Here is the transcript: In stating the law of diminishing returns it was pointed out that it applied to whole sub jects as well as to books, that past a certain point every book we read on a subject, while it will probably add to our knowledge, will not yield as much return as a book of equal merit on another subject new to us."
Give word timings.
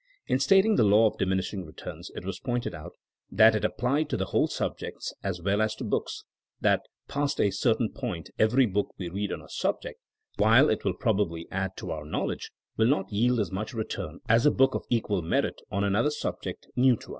In 0.25 0.39
stating 0.39 0.77
the 0.77 0.83
law 0.83 1.05
of 1.05 1.19
diminishing 1.19 1.63
returns 1.63 2.09
it 2.15 2.25
was 2.25 2.39
pointed 2.39 2.73
out 2.73 2.93
that 3.29 3.53
it 3.53 3.63
applied 3.63 4.09
to 4.09 4.17
whole 4.25 4.47
sub 4.47 4.75
jects 4.79 5.13
as 5.23 5.43
well 5.43 5.61
as 5.61 5.75
to 5.75 5.83
books, 5.83 6.23
that 6.59 6.81
past 7.07 7.39
a 7.39 7.51
certain 7.51 7.91
point 7.91 8.31
every 8.39 8.65
book 8.65 8.95
we 8.97 9.09
read 9.09 9.31
on 9.31 9.43
a 9.43 9.47
subject, 9.49 9.99
while 10.37 10.71
it 10.71 10.83
will 10.83 10.95
probably 10.95 11.47
add 11.51 11.77
to 11.77 11.91
our 11.91 12.03
knowledge, 12.03 12.49
will 12.77 12.87
not 12.87 13.11
yield 13.13 13.39
as 13.39 13.51
much 13.51 13.75
return 13.75 14.21
as 14.27 14.43
a 14.43 14.49
book 14.49 14.73
of 14.73 14.85
equal 14.89 15.21
merit 15.21 15.61
on 15.71 15.83
another 15.83 16.09
subject 16.09 16.65
new 16.75 16.95
to 16.95 17.09
us." 17.09 17.09